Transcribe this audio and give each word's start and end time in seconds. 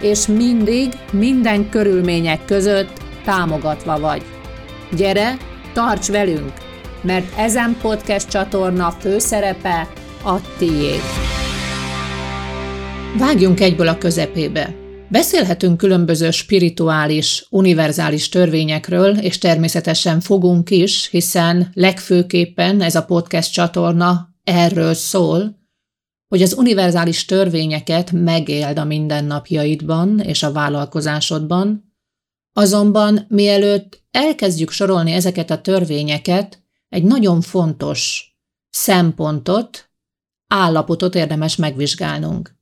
és 0.00 0.26
mindig, 0.26 0.88
minden 1.12 1.68
körülmények 1.68 2.44
között 2.44 3.00
támogatva 3.24 3.98
vagy. 4.00 4.22
Gyere, 4.96 5.36
tarts 5.72 6.06
velünk, 6.06 6.52
mert 7.02 7.38
ezen 7.38 7.76
podcast 7.80 8.28
csatorna 8.28 8.90
főszerepe 8.90 9.88
a 10.24 10.40
tiéd. 10.58 11.00
Vágjunk 13.18 13.60
egyből 13.60 13.88
a 13.88 13.98
közepébe. 13.98 14.74
Beszélhetünk 15.08 15.76
különböző 15.76 16.30
spirituális, 16.30 17.46
univerzális 17.50 18.28
törvényekről, 18.28 19.18
és 19.18 19.38
természetesen 19.38 20.20
fogunk 20.20 20.70
is, 20.70 21.08
hiszen 21.10 21.70
legfőképpen 21.72 22.80
ez 22.80 22.94
a 22.94 23.04
podcast 23.04 23.52
csatorna 23.52 24.28
erről 24.44 24.94
szól, 24.94 25.65
hogy 26.28 26.42
az 26.42 26.54
univerzális 26.54 27.24
törvényeket 27.24 28.12
megéld 28.12 28.78
a 28.78 28.84
mindennapjaidban 28.84 30.20
és 30.20 30.42
a 30.42 30.52
vállalkozásodban, 30.52 31.94
azonban 32.52 33.24
mielőtt 33.28 34.02
elkezdjük 34.10 34.70
sorolni 34.70 35.12
ezeket 35.12 35.50
a 35.50 35.60
törvényeket, 35.60 36.62
egy 36.88 37.02
nagyon 37.02 37.40
fontos 37.40 38.30
szempontot, 38.70 39.90
állapotot 40.46 41.14
érdemes 41.14 41.56
megvizsgálnunk. 41.56 42.56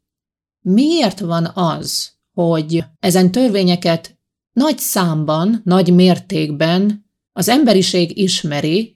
Miért 0.60 1.20
van 1.20 1.50
az, 1.54 2.12
hogy 2.32 2.84
ezen 3.00 3.30
törvényeket 3.30 4.18
nagy 4.52 4.78
számban, 4.78 5.60
nagy 5.64 5.94
mértékben 5.94 7.10
az 7.32 7.48
emberiség 7.48 8.18
ismeri, 8.18 8.93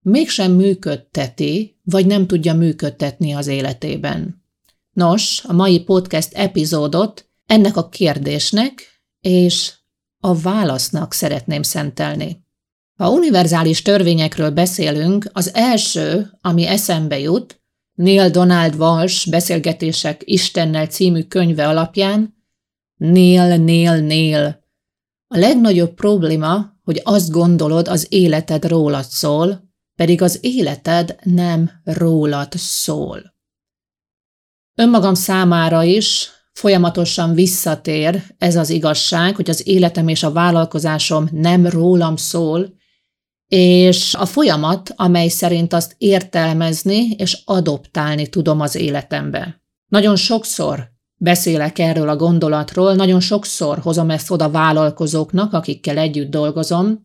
mégsem 0.00 0.52
működteti, 0.52 1.80
vagy 1.84 2.06
nem 2.06 2.26
tudja 2.26 2.54
működtetni 2.54 3.32
az 3.32 3.46
életében. 3.46 4.44
Nos, 4.92 5.44
a 5.44 5.52
mai 5.52 5.80
podcast 5.80 6.32
epizódot 6.32 7.30
ennek 7.46 7.76
a 7.76 7.88
kérdésnek 7.88 9.02
és 9.20 9.72
a 10.20 10.34
válasznak 10.34 11.12
szeretném 11.12 11.62
szentelni. 11.62 12.44
Ha 12.94 13.10
univerzális 13.10 13.82
törvényekről 13.82 14.50
beszélünk, 14.50 15.30
az 15.32 15.54
első, 15.54 16.30
ami 16.40 16.66
eszembe 16.66 17.18
jut, 17.18 17.60
Neil 17.94 18.30
Donald 18.30 18.74
Walsh 18.74 19.30
Beszélgetések 19.30 20.22
Istennel 20.24 20.86
című 20.86 21.22
könyve 21.22 21.68
alapján, 21.68 22.34
Neil, 22.96 23.56
Neil, 23.56 24.00
Neil. 24.00 24.64
A 25.26 25.38
legnagyobb 25.38 25.94
probléma, 25.94 26.72
hogy 26.82 27.00
azt 27.04 27.30
gondolod, 27.30 27.88
az 27.88 28.06
életed 28.08 28.64
rólad 28.64 29.04
szól, 29.04 29.69
pedig 30.00 30.22
az 30.22 30.38
életed 30.40 31.16
nem 31.22 31.70
rólad 31.84 32.52
szól. 32.52 33.34
Önmagam 34.74 35.14
számára 35.14 35.82
is 35.82 36.30
folyamatosan 36.52 37.34
visszatér 37.34 38.22
ez 38.38 38.56
az 38.56 38.70
igazság, 38.70 39.36
hogy 39.36 39.50
az 39.50 39.66
életem 39.68 40.08
és 40.08 40.22
a 40.22 40.32
vállalkozásom 40.32 41.28
nem 41.32 41.66
rólam 41.66 42.16
szól, 42.16 42.74
és 43.46 44.14
a 44.14 44.26
folyamat, 44.26 44.92
amely 44.96 45.28
szerint 45.28 45.72
azt 45.72 45.94
értelmezni 45.98 47.10
és 47.10 47.42
adoptálni 47.44 48.28
tudom 48.28 48.60
az 48.60 48.74
életembe. 48.74 49.62
Nagyon 49.86 50.16
sokszor 50.16 50.90
beszélek 51.16 51.78
erről 51.78 52.08
a 52.08 52.16
gondolatról, 52.16 52.94
nagyon 52.94 53.20
sokszor 53.20 53.78
hozom 53.78 54.10
ezt 54.10 54.30
oda 54.30 54.50
vállalkozóknak, 54.50 55.52
akikkel 55.52 55.98
együtt 55.98 56.30
dolgozom, 56.30 57.02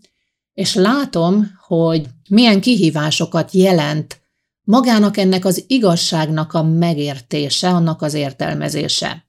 és 0.55 0.73
látom, 0.73 1.51
hogy 1.67 2.07
milyen 2.29 2.61
kihívásokat 2.61 3.51
jelent 3.51 4.21
magának 4.63 5.17
ennek 5.17 5.45
az 5.45 5.63
igazságnak 5.67 6.53
a 6.53 6.63
megértése, 6.63 7.69
annak 7.69 8.01
az 8.01 8.13
értelmezése. 8.13 9.25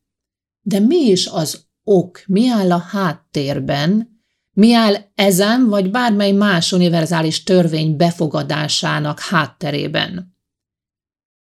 De 0.61 0.79
mi 0.79 0.97
is 0.97 1.27
az 1.27 1.67
ok, 1.85 2.23
mi 2.27 2.49
áll 2.49 2.73
a 2.73 2.79
háttérben, 2.79 4.21
mi 4.53 4.75
áll 4.75 4.95
ezen 5.15 5.69
vagy 5.69 5.91
bármely 5.91 6.33
más 6.33 6.73
univerzális 6.73 7.43
törvény 7.43 7.97
befogadásának 7.97 9.21
hátterében? 9.21 10.37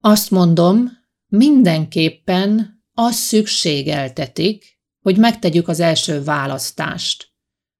Azt 0.00 0.30
mondom, 0.30 0.90
mindenképpen 1.26 2.82
az 2.94 3.14
szükségeltetik, 3.14 4.78
hogy 5.00 5.16
megtegyük 5.16 5.68
az 5.68 5.80
első 5.80 6.22
választást. 6.22 7.28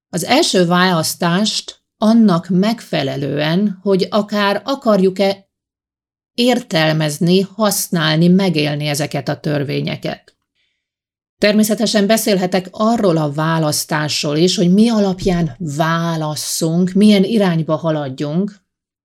Az 0.08 0.24
első 0.24 0.66
választást 0.66 1.85
annak 1.98 2.48
megfelelően, 2.48 3.78
hogy 3.82 4.06
akár 4.10 4.62
akarjuk-e 4.64 5.48
értelmezni, 6.34 7.40
használni, 7.40 8.28
megélni 8.28 8.86
ezeket 8.86 9.28
a 9.28 9.40
törvényeket. 9.40 10.36
Természetesen 11.38 12.06
beszélhetek 12.06 12.68
arról 12.70 13.16
a 13.16 13.32
választásról 13.32 14.36
is, 14.36 14.56
hogy 14.56 14.72
mi 14.72 14.88
alapján 14.88 15.56
válasszunk, 15.58 16.92
milyen 16.92 17.24
irányba 17.24 17.76
haladjunk. 17.76 18.54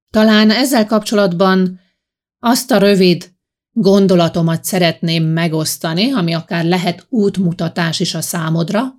Talán 0.10 0.50
ezzel 0.50 0.86
kapcsolatban 0.86 1.80
azt 2.40 2.72
a 2.72 2.78
rövid 2.78 3.32
gondolatomat 3.72 4.64
szeretném 4.64 5.24
megosztani, 5.24 6.12
ami 6.12 6.34
akár 6.34 6.66
lehet 6.66 7.06
útmutatás 7.10 8.00
is 8.00 8.16
a 8.16 8.22
számodra, 8.22 8.94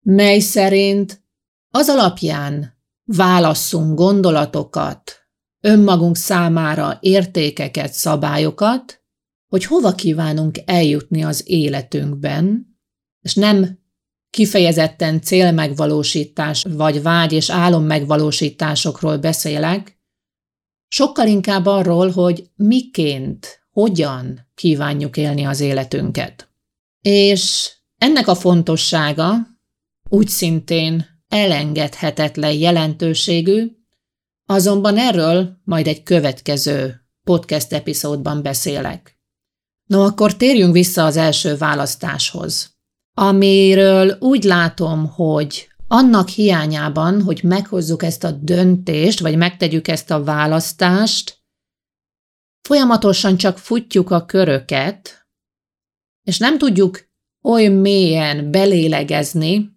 mely 0.00 0.38
szerint 0.38 1.22
az 1.70 1.88
alapján 1.88 2.73
válasszunk 3.04 3.98
gondolatokat, 3.98 5.12
önmagunk 5.60 6.16
számára 6.16 6.98
értékeket, 7.00 7.92
szabályokat, 7.92 9.02
hogy 9.48 9.64
hova 9.64 9.94
kívánunk 9.94 10.58
eljutni 10.64 11.24
az 11.24 11.42
életünkben, 11.46 12.76
és 13.20 13.34
nem 13.34 13.78
kifejezetten 14.30 15.20
célmegvalósítás 15.20 16.64
vagy 16.68 17.02
vágy 17.02 17.32
és 17.32 17.50
álom 17.50 17.84
megvalósításokról 17.84 19.18
beszélek, 19.18 19.98
sokkal 20.88 21.26
inkább 21.26 21.66
arról, 21.66 22.10
hogy 22.10 22.50
miként, 22.56 23.66
hogyan 23.70 24.50
kívánjuk 24.54 25.16
élni 25.16 25.44
az 25.44 25.60
életünket. 25.60 26.48
És 27.00 27.72
ennek 27.98 28.28
a 28.28 28.34
fontossága 28.34 29.36
úgy 30.08 30.28
szintén 30.28 31.13
elengedhetetlen 31.34 32.52
jelentőségű, 32.52 33.70
azonban 34.46 34.96
erről 34.96 35.60
majd 35.64 35.86
egy 35.86 36.02
következő 36.02 37.00
podcast 37.24 37.72
epizódban 37.72 38.42
beszélek. 38.42 39.18
No, 39.84 40.04
akkor 40.04 40.36
térjünk 40.36 40.72
vissza 40.72 41.04
az 41.04 41.16
első 41.16 41.56
választáshoz, 41.56 42.76
amiről 43.14 44.16
úgy 44.20 44.44
látom, 44.44 45.06
hogy 45.06 45.68
annak 45.88 46.28
hiányában, 46.28 47.22
hogy 47.22 47.42
meghozzuk 47.42 48.02
ezt 48.02 48.24
a 48.24 48.30
döntést, 48.30 49.20
vagy 49.20 49.36
megtegyük 49.36 49.88
ezt 49.88 50.10
a 50.10 50.24
választást, 50.24 51.38
folyamatosan 52.60 53.36
csak 53.36 53.58
futjuk 53.58 54.10
a 54.10 54.24
köröket, 54.24 55.26
és 56.22 56.38
nem 56.38 56.58
tudjuk 56.58 57.08
oly 57.42 57.66
mélyen 57.66 58.50
belélegezni, 58.50 59.73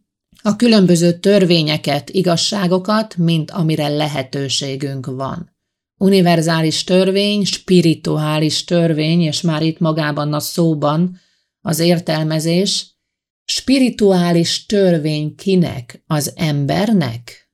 a 0.48 0.56
különböző 0.56 1.20
törvényeket, 1.20 2.10
igazságokat, 2.10 3.18
mint 3.18 3.52
amire 3.52 3.88
lehetőségünk 3.88 5.06
van. 5.06 5.56
Univerzális 6.00 6.84
törvény, 6.84 7.44
spirituális 7.44 8.64
törvény, 8.64 9.22
és 9.22 9.42
már 9.42 9.62
itt 9.62 9.80
magában 9.80 10.34
a 10.34 10.40
szóban 10.40 11.20
az 11.62 11.80
értelmezés, 11.80 12.96
spirituális 13.46 14.66
törvény 14.66 15.36
kinek? 15.36 16.04
Az 16.06 16.34
embernek? 16.36 17.52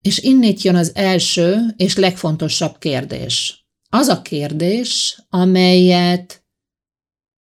És 0.00 0.18
innét 0.18 0.62
jön 0.62 0.76
az 0.76 0.94
első 0.94 1.56
és 1.76 1.96
legfontosabb 1.96 2.78
kérdés. 2.78 3.66
Az 3.90 4.08
a 4.08 4.22
kérdés, 4.22 5.22
amelyet 5.28 6.44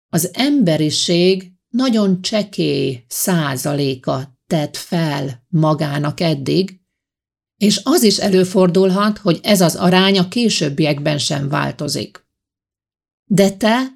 az 0.09 0.29
emberiség 0.33 1.51
nagyon 1.69 2.21
csekély 2.21 3.03
százaléka 3.07 4.39
tett 4.51 4.77
fel 4.77 5.45
magának 5.47 6.19
eddig, 6.19 6.81
és 7.57 7.81
az 7.83 8.03
is 8.03 8.17
előfordulhat, 8.17 9.17
hogy 9.17 9.39
ez 9.43 9.61
az 9.61 9.75
arány 9.75 10.19
a 10.19 10.27
későbbiekben 10.27 11.17
sem 11.17 11.49
változik. 11.49 12.27
De 13.25 13.51
te 13.51 13.87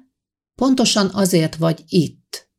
pontosan 0.54 1.10
azért 1.12 1.56
vagy 1.56 1.84
itt, 1.88 2.50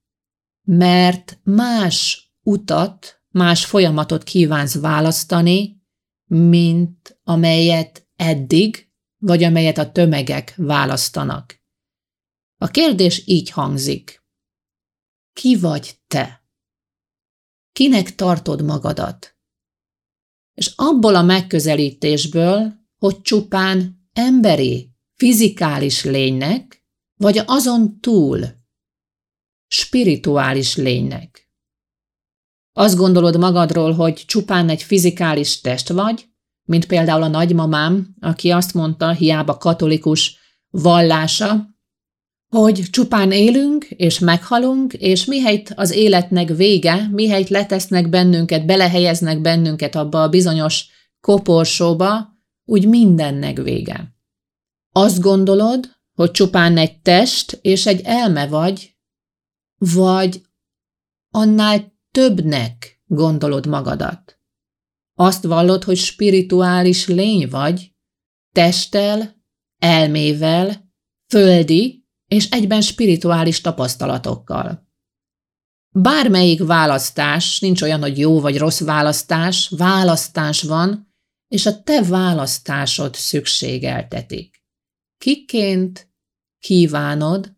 mert 0.64 1.40
más 1.44 2.32
utat, 2.44 3.22
más 3.30 3.66
folyamatot 3.66 4.24
kívánsz 4.24 4.76
választani, 4.76 5.82
mint 6.26 7.20
amelyet 7.24 8.08
eddig, 8.16 8.92
vagy 9.18 9.44
amelyet 9.44 9.78
a 9.78 9.92
tömegek 9.92 10.54
választanak. 10.58 11.62
A 12.58 12.68
kérdés 12.68 13.24
így 13.26 13.50
hangzik. 13.50 14.24
Ki 15.34 15.56
vagy 15.60 16.00
te? 16.08 16.37
Kinek 17.78 18.16
tartod 18.16 18.64
magadat? 18.64 19.36
És 20.54 20.74
abból 20.76 21.16
a 21.16 21.22
megközelítésből, 21.22 22.74
hogy 23.00 23.22
csupán 23.22 24.08
emberi, 24.14 24.92
fizikális 25.14 26.04
lénynek, 26.04 26.86
vagy 27.18 27.42
azon 27.46 28.00
túl, 28.00 28.46
spirituális 29.68 30.76
lénynek. 30.76 31.52
Azt 32.74 32.96
gondolod 32.96 33.38
magadról, 33.38 33.94
hogy 33.94 34.14
csupán 34.14 34.70
egy 34.70 34.84
fizikális 34.84 35.62
test 35.62 35.90
vagy, 35.90 36.30
mint 36.64 36.86
például 36.86 37.24
a 37.24 37.28
nagymamám, 37.28 38.16
aki 38.20 38.50
azt 38.50 38.74
mondta, 38.74 39.12
hiába 39.12 39.58
katolikus 39.58 40.38
vallása, 40.70 41.77
hogy 42.50 42.84
csupán 42.90 43.32
élünk 43.32 43.86
és 43.86 44.20
meghalunk, 44.20 44.94
és 44.94 45.26
mihelyt 45.26 45.74
az 45.76 45.92
életnek 45.92 46.50
vége, 46.50 47.08
mihelyt 47.12 47.50
letesznek 47.50 48.10
bennünket, 48.10 48.66
belehelyeznek 48.66 49.42
bennünket 49.42 49.96
abba 49.96 50.22
a 50.22 50.30
bizonyos 50.30 50.86
koporsóba, 51.22 52.36
úgy 52.66 52.88
mindennek 52.88 53.58
vége. 53.58 54.16
Azt 54.92 55.20
gondolod, 55.20 55.96
hogy 56.14 56.32
csupán 56.32 56.78
egy 56.78 57.02
test 57.02 57.60
és 57.62 57.86
egy 57.86 58.02
elme 58.04 58.48
vagy, 58.48 58.96
vagy 59.78 60.42
annál 61.34 61.94
többnek 62.12 63.02
gondolod 63.06 63.66
magadat. 63.66 64.40
Azt 65.16 65.44
vallod, 65.44 65.84
hogy 65.84 65.98
spirituális 65.98 67.08
lény 67.08 67.50
vagy, 67.50 67.92
testtel, 68.52 69.36
elmével, 69.78 70.92
földi 71.30 72.07
és 72.28 72.50
egyben 72.50 72.82
spirituális 72.82 73.62
tapasztalatokkal. 73.62 74.88
Bármelyik 75.90 76.64
választás, 76.64 77.60
nincs 77.60 77.82
olyan, 77.82 78.02
hogy 78.02 78.18
jó 78.18 78.40
vagy 78.40 78.58
rossz 78.58 78.82
választás, 78.82 79.70
választás 79.78 80.62
van, 80.62 81.14
és 81.48 81.66
a 81.66 81.84
te 81.84 82.04
választásod 82.04 83.16
szükségeltetik. 83.16 84.64
Kiként 85.18 86.12
kívánod, 86.60 87.56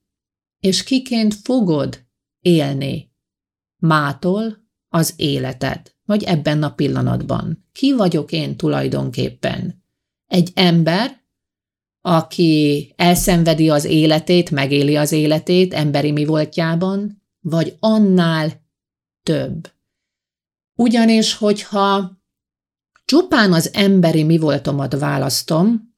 és 0.60 0.84
kiként 0.84 1.34
fogod 1.34 2.06
élni 2.40 3.14
mától 3.82 4.68
az 4.88 5.14
életed, 5.16 5.96
vagy 6.06 6.24
ebben 6.24 6.64
a 6.64 6.74
pillanatban. 6.74 7.68
Ki 7.72 7.94
vagyok 7.94 8.32
én 8.32 8.58
tulajdonképpen? 8.58 9.84
Egy 10.26 10.52
ember, 10.54 11.19
aki 12.02 12.94
elszenvedi 12.96 13.70
az 13.70 13.86
életét, 13.86 14.52
megéli 14.52 14.96
az 14.96 15.12
életét 15.12 15.74
emberi 15.74 16.12
mi 16.12 16.26
voltjában, 16.26 17.24
vagy 17.40 17.76
annál 17.80 18.68
több. 19.24 19.72
Ugyanis, 20.76 21.34
hogyha 21.34 22.18
csupán 23.06 23.54
az 23.54 23.74
emberi 23.74 24.24
mi 24.24 24.38
voltomat 24.38 24.94
választom, 25.00 25.96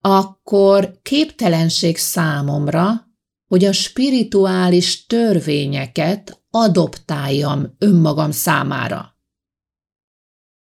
akkor 0.00 0.98
képtelenség 1.02 1.96
számomra, 1.96 3.08
hogy 3.46 3.64
a 3.64 3.72
spirituális 3.72 5.06
törvényeket 5.06 6.42
adoptáljam 6.50 7.74
önmagam 7.78 8.30
számára. 8.30 9.18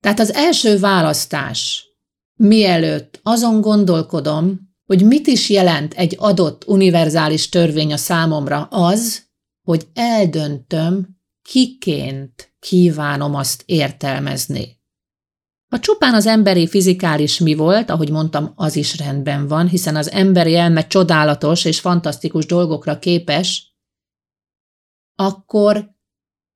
Tehát 0.00 0.18
az 0.18 0.32
első 0.32 0.78
választás, 0.78 1.87
mielőtt 2.38 3.20
azon 3.22 3.60
gondolkodom, 3.60 4.58
hogy 4.86 5.06
mit 5.06 5.26
is 5.26 5.50
jelent 5.50 5.94
egy 5.94 6.16
adott 6.18 6.66
univerzális 6.66 7.48
törvény 7.48 7.92
a 7.92 7.96
számomra, 7.96 8.62
az, 8.62 9.26
hogy 9.62 9.88
eldöntöm, 9.94 11.16
kiként 11.42 12.54
kívánom 12.58 13.34
azt 13.34 13.62
értelmezni. 13.66 14.76
Ha 15.68 15.78
csupán 15.78 16.14
az 16.14 16.26
emberi 16.26 16.68
fizikális 16.68 17.38
mi 17.38 17.54
volt, 17.54 17.90
ahogy 17.90 18.10
mondtam, 18.10 18.52
az 18.54 18.76
is 18.76 18.98
rendben 18.98 19.46
van, 19.46 19.68
hiszen 19.68 19.96
az 19.96 20.10
emberi 20.10 20.56
elme 20.56 20.86
csodálatos 20.86 21.64
és 21.64 21.80
fantasztikus 21.80 22.46
dolgokra 22.46 22.98
képes, 22.98 23.76
akkor 25.14 25.96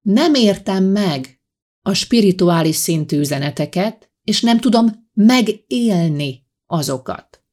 nem 0.01 0.35
értem 0.35 0.85
meg 0.85 1.41
a 1.83 1.93
spirituális 1.93 2.77
szintű 2.77 3.19
üzeneteket, 3.19 4.13
és 4.25 4.41
nem 4.41 4.59
tudom 4.59 5.02
megélni 5.13 6.47
azokat. 6.67 7.45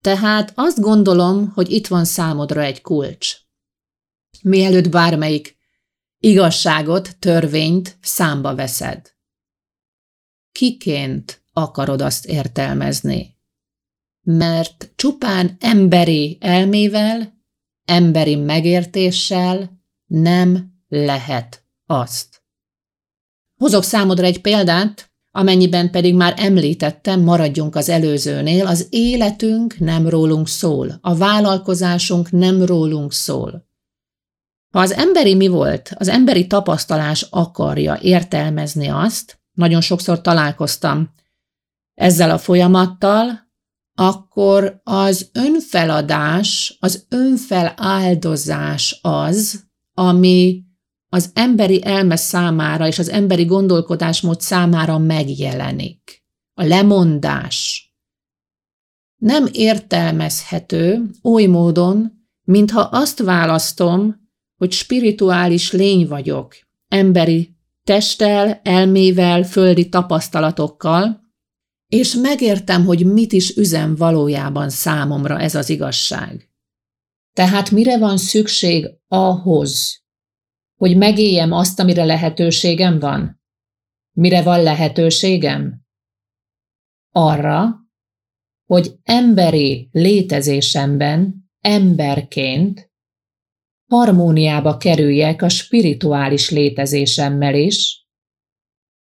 Tehát 0.00 0.52
azt 0.54 0.80
gondolom, 0.80 1.48
hogy 1.48 1.70
itt 1.70 1.86
van 1.86 2.04
számodra 2.04 2.62
egy 2.62 2.80
kulcs. 2.80 3.36
Mielőtt 4.42 4.88
bármelyik 4.88 5.56
igazságot, 6.18 7.18
törvényt 7.18 7.98
számba 8.00 8.54
veszed. 8.54 9.14
Kiként 10.52 11.44
akarod 11.52 12.00
azt 12.00 12.26
értelmezni? 12.26 13.38
Mert 14.20 14.92
csupán 14.96 15.56
emberi 15.60 16.38
elmével, 16.40 17.42
emberi 17.84 18.34
megértéssel 18.34 19.82
nem 20.06 20.72
lehet 20.88 21.64
azt. 21.86 22.42
Hozok 23.60 23.82
számodra 23.82 24.24
egy 24.24 24.40
példát, 24.40 25.13
Amennyiben 25.36 25.90
pedig 25.90 26.14
már 26.14 26.34
említettem, 26.36 27.20
maradjunk 27.20 27.76
az 27.76 27.88
előzőnél, 27.88 28.66
az 28.66 28.86
életünk 28.90 29.78
nem 29.78 30.08
rólunk 30.08 30.48
szól, 30.48 30.98
a 31.00 31.16
vállalkozásunk 31.16 32.30
nem 32.30 32.62
rólunk 32.62 33.12
szól. 33.12 33.68
Ha 34.70 34.80
az 34.80 34.92
emberi 34.92 35.34
mi 35.34 35.46
volt, 35.46 35.92
az 35.98 36.08
emberi 36.08 36.46
tapasztalás 36.46 37.26
akarja 37.30 37.98
értelmezni 38.00 38.88
azt, 38.88 39.38
nagyon 39.52 39.80
sokszor 39.80 40.20
találkoztam 40.20 41.10
ezzel 41.94 42.30
a 42.30 42.38
folyamattal, 42.38 43.48
akkor 43.94 44.80
az 44.84 45.30
önfeladás, 45.32 46.76
az 46.80 47.06
önfeláldozás 47.08 48.98
az, 49.02 49.64
ami 49.94 50.63
az 51.14 51.30
emberi 51.34 51.84
elme 51.84 52.16
számára 52.16 52.86
és 52.86 52.98
az 52.98 53.08
emberi 53.08 53.44
gondolkodásmód 53.44 54.40
számára 54.40 54.98
megjelenik. 54.98 56.24
A 56.54 56.64
lemondás 56.64 57.88
nem 59.16 59.48
értelmezhető 59.52 61.10
oly 61.22 61.44
módon, 61.44 62.12
mintha 62.42 62.80
azt 62.80 63.18
választom, 63.18 64.28
hogy 64.56 64.72
spirituális 64.72 65.72
lény 65.72 66.06
vagyok, 66.06 66.56
emberi 66.88 67.56
testtel, 67.84 68.60
elmével, 68.62 69.42
földi 69.42 69.88
tapasztalatokkal, 69.88 71.20
és 71.88 72.14
megértem, 72.14 72.84
hogy 72.84 73.06
mit 73.06 73.32
is 73.32 73.56
üzen 73.56 73.94
valójában 73.94 74.70
számomra 74.70 75.40
ez 75.40 75.54
az 75.54 75.68
igazság. 75.68 76.50
Tehát 77.32 77.70
mire 77.70 77.98
van 77.98 78.16
szükség 78.16 78.90
ahhoz, 79.08 80.03
hogy 80.84 80.96
megéljem 80.96 81.52
azt, 81.52 81.80
amire 81.80 82.04
lehetőségem 82.04 82.98
van? 82.98 83.40
Mire 84.16 84.42
van 84.42 84.62
lehetőségem? 84.62 85.80
Arra, 87.10 87.74
hogy 88.64 88.94
emberi 89.02 89.88
létezésemben, 89.92 91.34
emberként 91.60 92.90
harmóniába 93.90 94.76
kerüljek 94.76 95.42
a 95.42 95.48
spirituális 95.48 96.50
létezésemmel 96.50 97.54
is, 97.54 98.06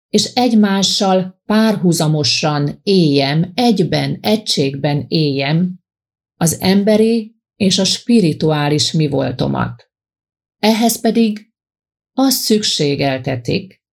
és 0.10 0.24
egymással 0.34 1.42
párhuzamosan 1.46 2.80
éljem, 2.84 3.52
egyben, 3.56 4.18
egységben 4.22 5.06
éljem 5.08 5.80
az 6.36 6.60
emberi 6.60 7.36
és 7.56 7.80
a 7.80 7.84
spirituális 7.84 8.92
mi 8.92 9.08
voltomat. 9.08 9.90
Ehhez 10.60 11.02
pedig 11.02 11.45
azt 12.18 12.38
szükségeltetik, 12.38 13.84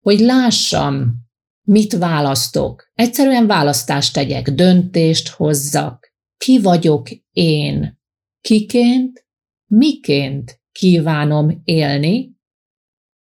hogy 0.00 0.18
lássam, 0.18 1.20
mit 1.68 1.92
választok. 1.92 2.90
Egyszerűen 2.94 3.46
választást 3.46 4.12
tegyek, 4.12 4.50
döntést 4.50 5.28
hozzak. 5.28 6.12
Ki 6.36 6.60
vagyok 6.60 7.08
én? 7.30 8.00
Kiként, 8.40 9.26
miként 9.66 10.60
kívánom 10.72 11.60
élni 11.64 12.36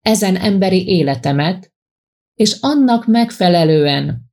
ezen 0.02 0.36
emberi 0.36 0.88
életemet, 0.88 1.74
és 2.34 2.58
annak 2.60 3.06
megfelelően, 3.06 4.32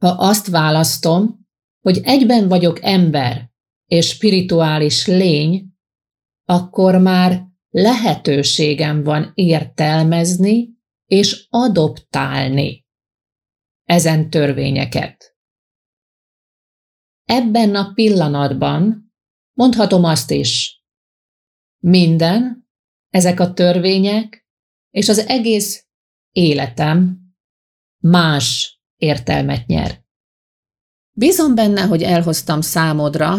ha 0.00 0.08
azt 0.08 0.46
választom, 0.46 1.46
hogy 1.80 2.00
egyben 2.02 2.48
vagyok 2.48 2.82
ember 2.82 3.50
és 3.86 4.08
spirituális 4.08 5.06
lény, 5.06 5.72
akkor 6.44 6.98
már 6.98 7.47
lehetőségem 7.70 9.02
van 9.02 9.32
értelmezni 9.34 10.68
és 11.06 11.46
adoptálni 11.50 12.86
ezen 13.84 14.30
törvényeket. 14.30 15.36
Ebben 17.24 17.74
a 17.74 17.92
pillanatban 17.94 19.12
mondhatom 19.52 20.04
azt 20.04 20.30
is, 20.30 20.82
minden, 21.78 22.68
ezek 23.08 23.40
a 23.40 23.52
törvények 23.52 24.46
és 24.90 25.08
az 25.08 25.18
egész 25.18 25.86
életem 26.30 27.18
más 27.98 28.78
értelmet 28.96 29.66
nyer. 29.66 30.02
Bízom 31.12 31.54
benne, 31.54 31.82
hogy 31.82 32.02
elhoztam 32.02 32.60
számodra 32.60 33.36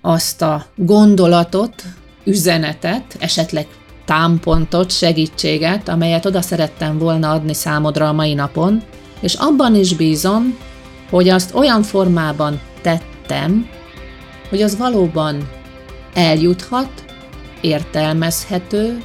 azt 0.00 0.42
a 0.42 0.72
gondolatot, 0.76 1.82
üzenetet, 2.28 3.16
esetleg 3.18 3.66
támpontot, 4.04 4.90
segítséget, 4.90 5.88
amelyet 5.88 6.26
oda 6.26 6.42
szerettem 6.42 6.98
volna 6.98 7.30
adni 7.30 7.54
számodra 7.54 8.08
a 8.08 8.12
mai 8.12 8.34
napon, 8.34 8.82
és 9.20 9.34
abban 9.34 9.74
is 9.74 9.94
bízom, 9.94 10.58
hogy 11.10 11.28
azt 11.28 11.54
olyan 11.54 11.82
formában 11.82 12.60
tettem, 12.82 13.68
hogy 14.48 14.62
az 14.62 14.76
valóban 14.76 15.48
eljuthat, 16.14 17.04
értelmezhető, 17.60 19.02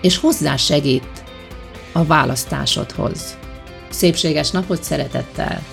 és 0.00 0.16
hozzásegít 0.16 1.24
a 1.92 2.04
választásodhoz. 2.04 3.38
Szépséges 3.90 4.50
napot 4.50 4.82
szeretettel! 4.82 5.71